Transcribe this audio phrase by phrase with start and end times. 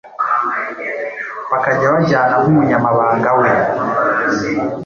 [1.51, 3.49] bakajya bajyana nk'umunyabanga we